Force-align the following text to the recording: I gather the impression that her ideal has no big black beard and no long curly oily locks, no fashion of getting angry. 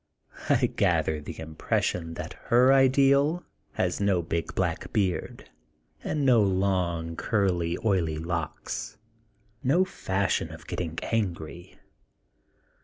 I 0.49 0.65
gather 0.65 1.21
the 1.21 1.39
impression 1.39 2.15
that 2.15 2.33
her 2.45 2.73
ideal 2.73 3.43
has 3.73 4.01
no 4.01 4.23
big 4.23 4.55
black 4.55 4.91
beard 4.91 5.51
and 6.03 6.25
no 6.25 6.41
long 6.41 7.15
curly 7.15 7.77
oily 7.85 8.17
locks, 8.17 8.97
no 9.63 9.85
fashion 9.85 10.51
of 10.51 10.65
getting 10.65 10.97
angry. 11.03 11.77